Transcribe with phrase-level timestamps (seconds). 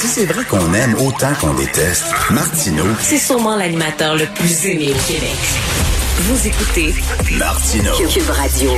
[0.00, 4.90] si c'est vrai qu'on aime autant qu'on déteste, Martineau, C'est sûrement l'animateur le plus aimé
[4.92, 5.36] au Québec.
[6.22, 6.94] Vous écoutez
[7.38, 7.92] Martineau.
[8.12, 8.70] Cube Radio.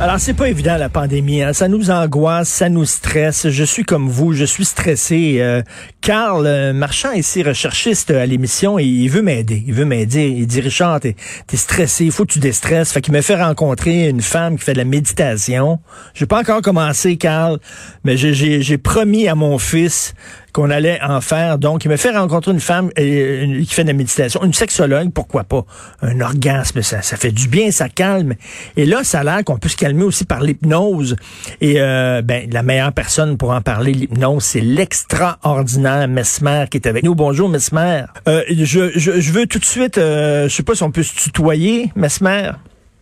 [0.00, 1.42] Alors, c'est pas évident, la pandémie.
[1.42, 1.52] hein.
[1.52, 3.48] Ça nous angoisse, ça nous stresse.
[3.50, 5.36] Je suis comme vous, je suis stressé.
[5.40, 5.62] Euh,
[6.00, 9.62] Carl euh, Marchand, ici, recherchiste à l'émission, il veut m'aider.
[9.66, 10.26] Il veut m'aider.
[10.36, 11.16] Il dit, Richard, t'es
[11.52, 12.92] es stressé, il faut que tu déstresses.
[12.92, 15.80] Fait qu'il me fait rencontrer une femme qui fait de la méditation.
[16.14, 17.58] J'ai pas encore commencé, Carl,
[18.04, 20.14] mais j'ai- j'ai j'ai promis à mon fils
[20.54, 21.58] qu'on allait en faire.
[21.58, 25.10] Donc, il me fait rencontrer une femme euh, qui fait de la méditation, une sexologue,
[25.12, 25.66] pourquoi pas.
[26.00, 28.34] Un orgasme, ça, ça fait du bien, ça calme.
[28.76, 31.16] Et là, ça a l'air qu'on peut se calmer aussi par l'hypnose.
[31.60, 36.86] Et euh, ben, la meilleure personne pour en parler, l'hypnose, c'est l'extraordinaire Mesmer qui est
[36.86, 37.16] avec nous.
[37.16, 38.04] Bonjour, Mesmer.
[38.28, 41.02] Euh, je, je, je veux tout de suite, euh, je sais pas si on peut
[41.02, 42.52] se tutoyer, Mesmer.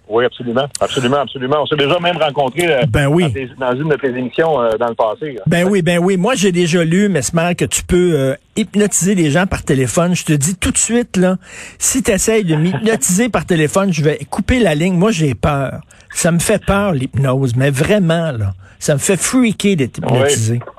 [0.09, 0.67] Oui, absolument.
[0.81, 1.63] Absolument, absolument.
[1.63, 3.33] On s'est déjà même rencontrés euh, Ben oui.
[3.59, 5.33] dans, une de tes émissions euh, dans le passé.
[5.33, 5.43] là.
[5.47, 6.17] Ben oui, ben oui.
[6.17, 10.15] Moi, j'ai déjà lu, Mesmer, que tu peux euh, hypnotiser les gens par téléphone.
[10.15, 11.37] Je te dis tout de suite, là,
[11.79, 14.95] si tu essayes de m'hypnotiser par téléphone, je vais couper la ligne.
[14.95, 15.81] Moi, j'ai peur.
[16.15, 18.53] Ça me fait peur, l'hypnose, mais vraiment, là.
[18.79, 20.55] Ça me fait freaker d'être hypnotisé.
[20.55, 20.73] Oui,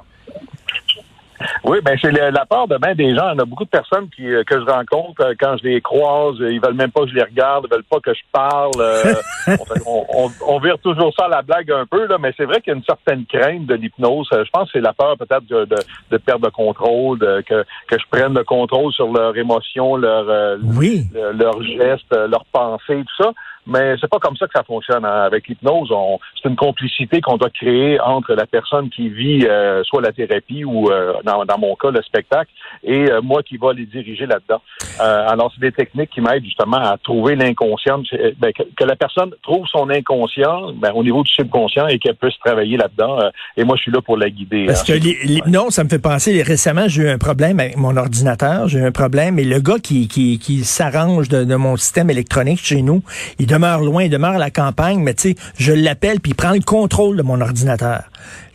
[1.84, 3.30] ben c'est la part de bien des gens.
[3.30, 5.64] Il y en a beaucoup de personnes qui, euh, que je rencontre euh, quand je
[5.68, 8.14] les croise, euh, ils veulent même pas que je les regarde, ils veulent pas que
[8.14, 8.72] je parle.
[8.80, 9.14] euh,
[9.86, 12.72] on, on, vire toujours ça à la blague un peu, là, mais c'est vrai qu'il
[12.72, 14.28] y a une certaine crainte de l'hypnose.
[14.32, 15.76] Je pense que c'est la peur peut-être de, de,
[16.12, 20.26] de perdre le contrôle, de- que, que je prenne le contrôle sur leurs émotions, leur,
[20.30, 21.04] euh, Oui.
[21.14, 23.32] le- leurs gestes, euh, leurs pensées, tout ça.
[23.66, 25.24] Mais c'est pas comme ça que ça fonctionne hein.
[25.24, 25.90] avec l'hypnose.
[25.92, 30.12] On, c'est une complicité qu'on doit créer entre la personne qui vit euh, soit la
[30.12, 32.52] thérapie ou euh, dans, dans mon cas le spectacle
[32.84, 34.62] et euh, moi qui va les diriger là-dedans.
[35.02, 38.84] Euh, alors c'est des techniques qui m'aident justement à trouver l'inconscient, C'est- ben, que, que
[38.84, 43.20] la personne trouve son inconscient ben, au niveau du subconscient et qu'elle puisse travailler là-dedans.
[43.22, 44.66] euh, et moi je suis là pour la guider.
[44.66, 44.94] Parce hein.
[44.94, 48.68] que l'hy- l'hypnose, ça me fait penser, récemment, j'ai eu un problème avec mon ordinateur,
[48.68, 52.10] j'ai eu un problème, et le gars qui, qui, qui s'arrange de, de mon système
[52.10, 53.02] électronique chez nous,
[53.40, 56.36] il demeure loin, il demeure à la campagne, mais tu sais, je l'appelle, puis il
[56.36, 58.04] prend le contrôle de mon ordinateur.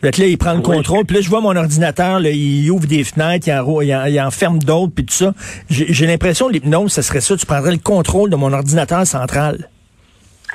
[0.01, 0.63] Là, il prend le Oui.
[0.63, 3.81] contrôle, puis là, je vois mon ordinateur, là, il ouvre des fenêtres, il en, rou-
[3.81, 5.33] il en, il en ferme d'autres, puis tout ça.
[5.69, 9.67] J'ai l'impression l'hypnose, ça serait ça, tu prendrais le contrôle de mon ordinateur central.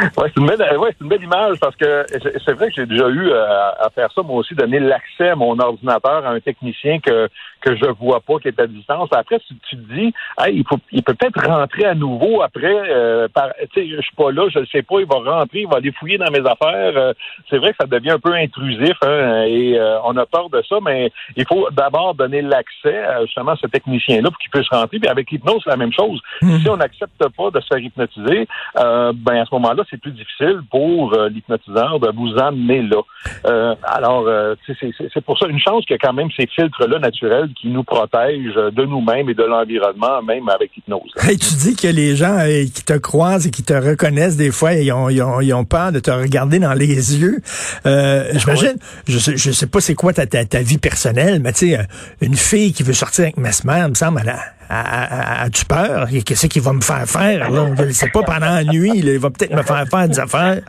[0.01, 2.05] Ouais, c'est une belle, ouais, c'est une belle image parce que
[2.45, 5.37] c'est vrai que j'ai déjà eu euh, à faire ça, moi aussi, donner l'accès à
[5.37, 7.29] mon ordinateur à un technicien que
[7.65, 9.09] que je vois pas, qui est à distance.
[9.13, 12.75] Après, si tu te dis, hey, il, faut, il peut peut-être rentrer à nouveau après,
[12.91, 15.61] euh, par, tu sais, je suis pas là, je le sais pas, il va rentrer,
[15.61, 16.93] il va aller fouiller dans mes affaires.
[16.97, 17.13] Euh,
[17.49, 20.63] c'est vrai que ça devient un peu intrusif hein, et euh, on a peur de
[20.69, 24.69] ça, mais il faut d'abord donner l'accès à justement à ce technicien-là pour qu'il puisse
[24.69, 24.99] rentrer.
[24.99, 26.21] Puis avec l'hypnose, c'est la même chose.
[26.43, 28.47] Si on n'accepte pas de se faire hypnotiser,
[28.79, 33.01] euh, ben à ce moment-là, c'est plus difficile pour euh, l'hypnotiseur de vous amener là.
[33.47, 36.29] Euh, alors, euh, tu sais, c'est- pour ça une chance qu'il y a quand même
[36.37, 41.11] ces filtres-là naturels qui nous protègent de nous-mêmes et de l'environnement, même avec l'hypnose.
[41.23, 44.51] Hey, tu dis que les gens euh, qui te croisent et qui te reconnaissent des
[44.51, 47.39] fois, ils ont, ils ont, ils ont peur de te regarder dans les yeux.
[47.87, 48.77] Euh, J'imagine,
[49.09, 51.79] je sais, je sais pas c'est quoi ta, ta, ta vie personnelle, mais tu sais,
[51.79, 51.83] euh,
[52.21, 56.09] une fille qui veut sortir avec Mesmer, me semble, elle a- as-tu peur?
[56.25, 57.51] Qu'est-ce qu'il va me faire faire?
[57.51, 57.75] Là?
[57.79, 60.21] Je ne sais pas, pendant la nuit, là, il va peut-être me faire faire des
[60.21, 60.63] affaires.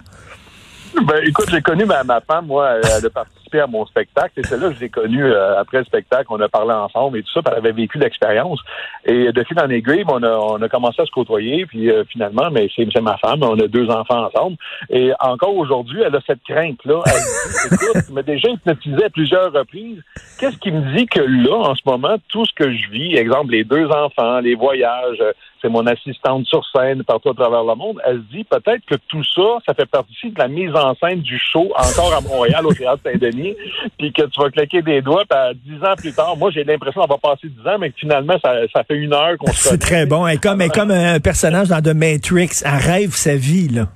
[1.03, 3.25] Ben, écoute, j'ai connu ma, ma femme, moi, elle, a
[3.59, 4.39] à mon spectacle.
[4.39, 6.25] Et c'est là que je l'ai connue euh, après le spectacle.
[6.29, 7.41] On a parlé ensemble et tout ça.
[7.41, 8.59] puis elle avait vécu l'expérience.
[9.05, 10.23] Et de fil en aiguille, on
[10.61, 11.66] a, commencé à se côtoyer.
[11.66, 13.43] Puis euh, finalement, mais c'est c'est ma femme.
[13.43, 14.57] On a deux enfants ensemble.
[14.89, 17.01] Et encore aujourd'hui, elle a cette crainte-là.
[17.05, 20.01] Elle dit, écoute, déjà hypnotisé à plusieurs reprises.
[20.39, 23.51] Qu'est-ce qui me dit que là, en ce moment, tout ce que je vis, exemple,
[23.51, 25.23] les deux enfants, les voyages,
[25.61, 28.95] c'est mon assistante sur scène partout à travers le monde, elle se dit peut-être que
[29.07, 32.66] tout ça, ça fait partie de la mise en scène du show encore à Montréal
[32.66, 33.44] au Théâtre Saint-Denis,
[33.97, 37.01] puis que tu vas claquer des doigts, puis dix ans plus tard, moi j'ai l'impression
[37.01, 39.69] qu'on va passer dix ans, mais que finalement ça, ça fait une heure qu'on se
[39.69, 40.25] C'est très bon.
[40.25, 42.61] Est comme, est comme un personnage dans The Matrix.
[42.66, 43.88] Elle rêve sa vie, là.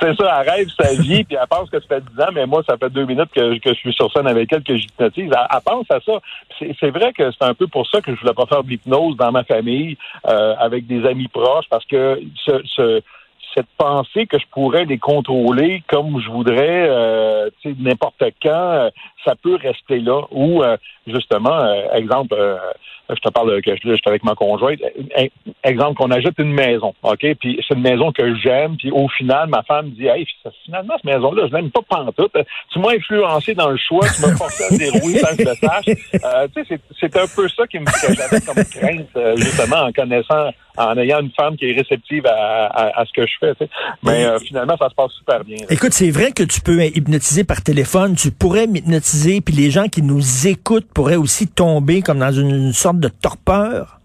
[0.00, 2.46] C'est ça, elle rêve sa vie, puis elle pense que ça fait 10 ans, mais
[2.46, 5.30] moi, ça fait deux minutes que, que je suis sur scène avec elle, que j'hypnotise.
[5.30, 6.12] Elle, elle pense à ça.
[6.58, 8.70] C'est c'est vrai que c'est un peu pour ça que je voulais pas faire de
[8.70, 9.96] l'hypnose dans ma famille,
[10.26, 13.02] euh, avec des amis proches, parce que ce, ce-
[13.54, 18.50] cette pensée que je pourrais les contrôler comme je voudrais, euh, tu sais, n'importe quand,
[18.52, 18.90] euh,
[19.24, 20.22] ça peut rester là.
[20.30, 22.56] Ou, euh, justement, euh, exemple, euh,
[23.10, 24.80] je te parle que je, je suis avec ma conjointe.
[25.64, 27.26] Exemple, qu'on ajoute une maison, OK?
[27.40, 30.26] Puis c'est une maison que j'aime, puis au final, ma femme dit Hey,
[30.64, 32.36] finalement, cette maison-là, je l'aime pas pantoute.
[32.70, 35.54] Tu m'as influencé dans le choix, tu m'as forcé à dérouiller sans que je le
[35.54, 35.84] sache.
[36.54, 40.96] Tu sais, c'est- un peu ça qui me j'avais comme crainte, justement, en connaissant en
[40.96, 43.68] ayant une femme qui est réceptive à, ce que je fais.
[44.02, 45.58] Mais euh, finalement, ça se passe super bien.
[45.68, 49.88] Écoute, c'est vrai que tu peux hypnotiser par téléphone, tu pourrais m'hypnotiser, puis les gens
[49.88, 53.98] qui nous écoutent pourraient aussi tomber comme dans une sorte de torpeur.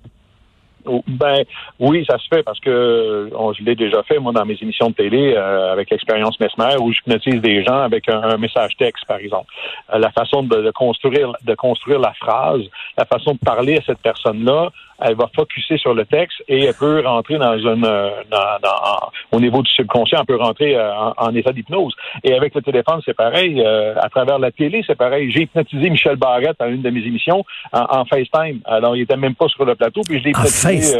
[1.07, 1.43] Ben
[1.79, 4.95] oui, ça se fait parce que je l'ai déjà fait moi dans mes émissions de
[4.95, 9.17] télé euh, avec l'expérience Mesmer où je hypnotise des gens avec un, message texte par
[9.17, 9.51] exemple.
[9.93, 12.61] Euh, la façon de, construire de construire la phrase,
[12.97, 14.71] la façon de parler à cette personne là,
[15.03, 19.39] elle va focuser sur le texte et elle peut rentrer dans une euh, dans, au
[19.39, 21.93] niveau du subconscient, elle peut rentrer euh, en, état d'hypnose.
[22.23, 23.61] Et avec le téléphone, c'est pareil.
[23.61, 25.29] Euh, à travers la télé, c'est pareil.
[25.31, 28.61] J'ai hypnotisé Michel Barrette à une de mes émissions en, FaceTime.
[28.65, 30.97] Alors, il était même pas sur le plateau, puis je l'ai hypnotisé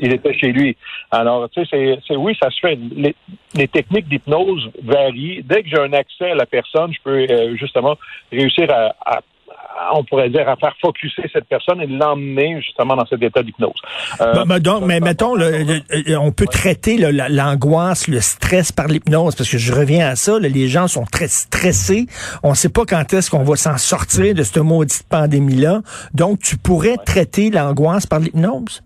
[0.00, 0.76] il était chez lui.
[1.10, 2.78] Alors, tu sais, c'est oui, ça se fait.
[2.96, 3.14] Les,
[3.54, 5.42] les techniques d'hypnose varient.
[5.44, 7.96] Dès que j'ai un accès à la personne, je peux justement
[8.32, 9.20] réussir à, à
[9.94, 13.72] on pourrait dire, à faire focuser cette personne et l'emmener justement dans cet état d'hypnose.
[14.20, 19.50] Euh, ben, ben, donc, mais mettons, on peut traiter l'angoisse, le stress par l'hypnose, parce
[19.50, 22.06] que je reviens à ça, les gens sont très stressés.
[22.42, 25.82] On ne sait pas quand est-ce qu'on va s'en sortir de cette maudite pandémie-là.
[26.14, 28.82] Donc, tu pourrais traiter l'angoisse par l'hypnose?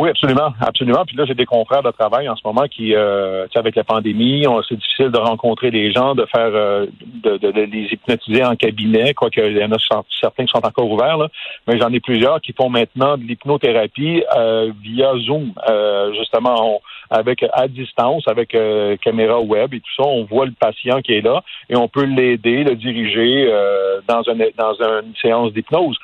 [0.00, 1.04] Oui, absolument, absolument.
[1.04, 4.46] Puis là, j'ai des confrères de travail en ce moment qui, euh, avec la pandémie,
[4.66, 6.86] c'est difficile de rencontrer des gens, de faire, euh,
[7.22, 9.76] de, de, les hypnotiser en cabinet, quoique il y en a
[10.18, 11.28] certains qui sont encore ouverts, là,
[11.66, 15.52] mais j'en ai plusieurs qui font maintenant de l'hypnothérapie euh, via Zoom.
[15.68, 16.80] Euh, justement,
[17.10, 21.12] avec à distance, avec euh, caméra web et tout ça, on voit le patient qui
[21.12, 25.98] est là et on peut l'aider, le diriger euh, dans, une, dans une séance d'hypnose.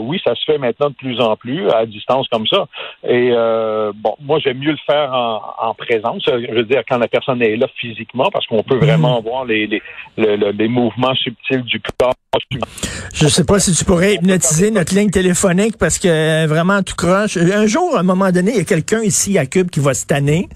[0.00, 2.66] Oui, ça se fait maintenant de plus en plus à distance comme ça.
[3.28, 7.42] Bon, moi j'aime mieux le faire en, en, présence, je veux dire quand la personne
[7.42, 9.82] est là physiquement, parce qu'on peut vraiment voir les, les,
[10.36, 12.14] les mouvements subtils du corps.
[13.12, 17.36] Je sais pas si tu pourrais hypnotiser notre ligne téléphonique parce que vraiment tout croche.
[17.36, 19.94] Un jour, à un moment donné, il y a quelqu'un ici à Cube qui va
[19.94, 20.48] se tanner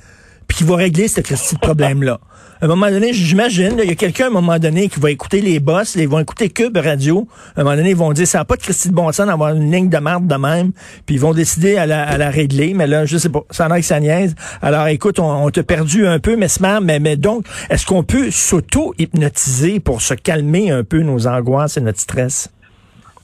[0.46, 2.20] puis qui va régler ce problème-là.
[2.60, 5.10] À un moment donné, j'imagine, il y a quelqu'un à un moment donné qui va
[5.10, 7.26] écouter les boss, ils vont écouter Cube Radio.
[7.56, 9.72] À un moment donné, ils vont dire, ça n'a pas de Christy de d'avoir une
[9.72, 10.70] ligne de marde de même.
[11.04, 12.72] Puis ils vont décider à la, régler.
[12.72, 14.34] Mais là, je sais pas, ça en a que ça niaise.
[14.62, 19.80] Alors écoute, on, t'a perdu un peu, Mesmer, mais, mais donc, est-ce qu'on peut s'auto-hypnotiser
[19.80, 22.53] pour se calmer un peu nos angoisses et notre stress?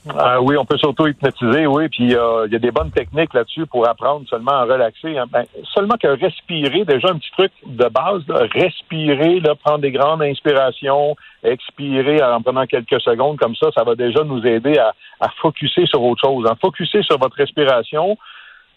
[0.09, 1.87] Ah oui, on peut surtout hypnotiser, oui.
[1.89, 5.17] Puis euh, il y a des bonnes techniques là-dessus pour apprendre seulement à relaxer.
[5.17, 5.25] Hein.
[5.31, 5.45] Ben,
[5.75, 11.15] seulement que respirer, déjà un petit truc de base, respirer, là, prendre des grandes inspirations,
[11.43, 15.85] expirer en prenant quelques secondes comme ça, ça va déjà nous aider à, à focuser
[15.85, 16.47] sur autre chose.
[16.47, 16.57] En hein.
[16.59, 18.17] focuser sur votre respiration,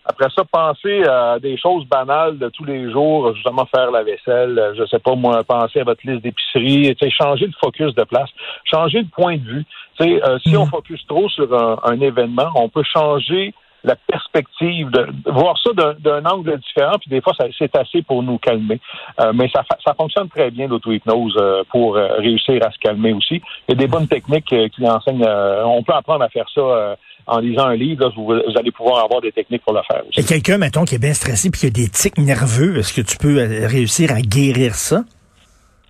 [0.05, 4.75] après ça, pensez à des choses banales de tous les jours, justement faire la vaisselle,
[4.77, 8.29] je sais pas moi, penser à votre liste d'épicerie, changer le focus de place,
[8.65, 9.65] changer de point de vue.
[10.01, 10.71] Euh, si on mm.
[10.71, 11.49] focus trop sur
[11.85, 13.55] un, événement, on peut changer
[13.85, 18.39] la perspective, de, voir ça d'un angle différent, puis des fois, c'est assez pour nous
[18.39, 18.81] calmer.
[19.21, 23.13] Euh, mais ça, ça fonctionne très bien, l'auto-hypnose, euh, pour euh, réussir à se calmer
[23.13, 23.43] aussi.
[23.69, 25.27] Il y a des bonnes techniques qui enseignent.
[25.65, 29.33] on peut apprendre à faire ça en lisant un livre, vous, allez pouvoir avoir des
[29.33, 30.21] techniques pour le faire aussi.
[30.21, 33.01] Et quelqu'un, mettons, qui est bien stressé puis qui a des tics nerveux, est-ce que
[33.01, 35.05] tu peux euh, réussir à guérir ça?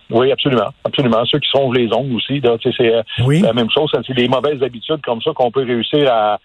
[0.09, 0.69] Oui, absolument.
[0.83, 1.25] Absolument.
[1.25, 2.41] Ceux qui sont les ongles aussi,
[2.77, 3.91] c'est euh, la même chose.
[4.05, 6.39] C'est des mauvaises habitudes comme ça qu'on peut réussir à,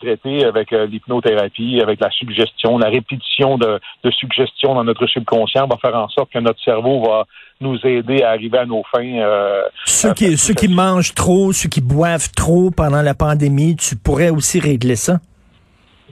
[0.00, 5.66] traiter avec euh, l'hypnothérapie, avec la suggestion, la répétition de, de suggestions dans notre subconscient
[5.66, 7.24] va faire en sorte que notre cerveau va
[7.60, 9.18] nous aider à arriver à nos fins.
[9.18, 13.96] Euh, ceux qui, ceux qui mangent trop, ceux qui boivent trop pendant la pandémie, tu
[13.96, 15.20] pourrais aussi régler ça?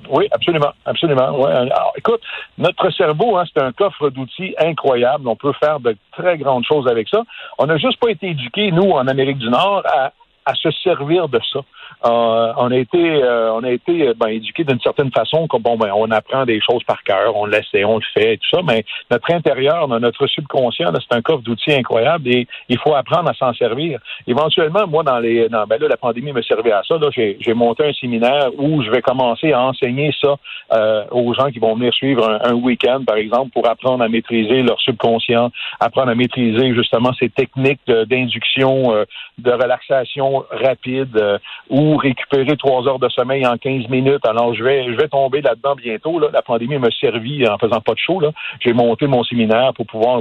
[0.08, 1.48] Oui, absolument, absolument.
[1.96, 2.20] Écoute,
[2.58, 5.28] notre cerveau, hein, c'est un coffre d'outils incroyable.
[5.28, 7.22] On peut faire de très grandes choses avec ça.
[7.58, 10.12] On n'a juste pas été éduqués, nous, en Amérique du Nord, à,
[10.46, 11.60] à se servir de ça.
[12.04, 15.76] Euh, on a été, euh, on a été ben, éduqués d'une certaine façon, comme bon,
[15.76, 18.62] ben, on apprend des choses par cœur, on l'essaie, on le fait, et tout ça,
[18.62, 23.34] mais notre intérieur, notre subconscient, c'est un coffre d'outils incroyable et il faut apprendre à
[23.34, 24.00] s'en servir.
[24.26, 26.98] Éventuellement, moi, dans les, dans, ben là, la pandémie me servait à ça.
[26.98, 30.36] Là, j'ai, monté un séminaire où je vais commencer à enseigner ça
[30.72, 34.08] euh, aux gens qui vont venir suivre un, un week-end, par exemple, pour apprendre à
[34.08, 39.04] maîtriser leur subconscient, apprendre à maîtriser justement ces techniques d'induction,
[39.38, 41.38] de relaxation rapide,
[41.70, 44.26] ou récupérer trois heures de sommeil en 15 minutes.
[44.26, 46.18] Alors, je vais, je vais tomber là-dedans bientôt.
[46.18, 46.28] Là.
[46.32, 48.20] La pandémie m'a servi en faisant pas de show.
[48.60, 50.20] J'ai monté mon séminaire pour pouvoir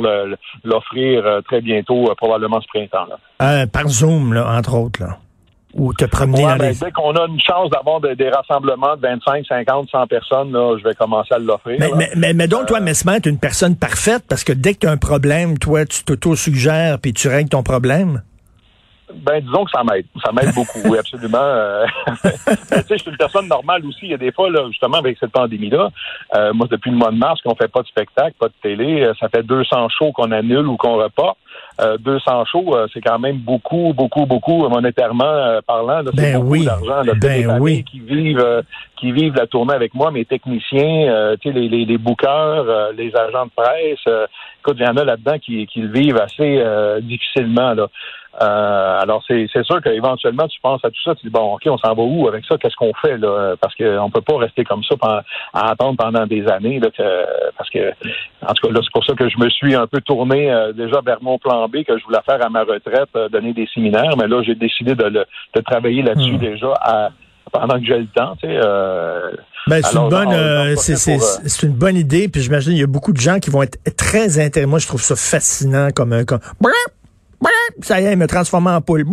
[0.64, 3.08] l'offrir euh, très bientôt, euh, probablement ce printemps.
[3.42, 5.02] Euh, par Zoom, là, entre autres.
[5.02, 5.18] Là.
[5.74, 9.90] Ou te promener ben, Dès qu'on a une chance d'avoir des rassemblements de 25, 50,
[9.90, 11.78] 100 personnes, là, je vais commencer à l'offrir.
[11.80, 14.80] Mais, mais, mais, donc, toi, Mesmer, tu es une personne parfaite parce que dès que
[14.80, 18.22] tu as un problème, toi, tu t'auto-suggères puis tu règles ton problème?
[19.16, 20.06] Ben, disons que ça m'aide.
[20.24, 21.38] Ça m'aide beaucoup, oui, absolument.
[21.38, 21.86] Euh,
[22.24, 24.00] tu sais, je suis une personne normale aussi.
[24.04, 25.90] Il y a des fois, là, justement, avec cette pandémie-là,
[26.36, 29.12] euh, moi, depuis le mois de mars, qu'on fait pas de spectacle, pas de télé,
[29.20, 31.38] ça fait 200 shows qu'on annule ou qu'on reporte.
[32.00, 36.02] 200 shows, c'est quand même beaucoup, beaucoup, beaucoup monétairement parlant.
[36.06, 36.66] C'est ben beaucoup oui.
[36.66, 37.02] d'argent.
[37.20, 37.84] Ben oui.
[37.84, 38.64] qui vivent,
[38.96, 43.16] qui vivent la tournée avec moi, mes techniciens, tu sais, les, les, les bookers, les
[43.16, 44.30] agents de presse.
[44.60, 46.64] écoute, il y en a là-dedans qui, qui le vivent assez
[47.02, 47.74] difficilement.
[47.74, 47.88] Là.
[48.42, 51.78] Euh, alors, c'est sûr qu'éventuellement, tu penses à tout ça, tu dis, bon, OK, on
[51.78, 52.58] s'en va où avec ça?
[52.58, 53.18] Qu'est-ce qu'on fait?
[53.18, 53.56] là?
[53.62, 54.96] Parce qu'on peut pas rester comme ça
[55.54, 56.80] à attendre pendant des années.
[56.80, 56.90] Là,
[57.58, 57.92] parce que,
[58.42, 60.74] en tout cas, là, c'est pour ça que je me suis un peu tourné euh,
[60.74, 63.68] déjà vers mon plan B que je voulais faire à ma retraite, euh, donner des
[63.74, 64.18] séminaires.
[64.18, 66.40] Mais là, j'ai décidé de, de travailler là-dessus hmm.
[66.40, 67.10] déjà à,
[67.52, 68.36] pendant que j'ai le temps.
[68.42, 68.60] Tu sais,
[69.68, 72.28] ben, c'est une bonne, c'est une bonne idée.
[72.28, 74.66] Puis j'imagine il y a beaucoup de gens qui vont être très intéressés.
[74.66, 76.40] Moi, je trouve ça fascinant comme un comme
[77.82, 79.06] ça y est, il me transforme en poule.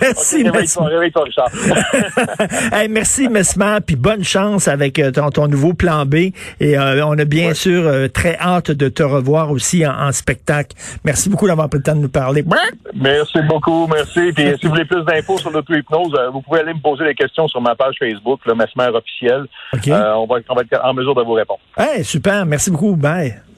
[0.00, 0.44] merci,
[2.72, 6.14] hey, merci, Mesmer, puis bonne chance avec euh, ton, ton, nouveau plan B.
[6.60, 10.76] Et euh, on a bien sûr euh, très hâte de te revoir aussi en, spectacle.
[11.04, 12.44] Merci beaucoup d'avoir pris le temps de nous parler.
[12.94, 14.32] Merci beaucoup, merci.
[14.32, 17.48] Puis si vous voulez plus d'infos sur l'auto-hypnose, vous pouvez aller me poser des questions
[17.48, 19.46] sur ma page Facebook, le Mesmer officiel.
[19.72, 21.60] on, va, on va être en mesure de vous répondre.
[21.78, 22.96] Hey, super, merci beaucoup.
[22.96, 23.51] Bye.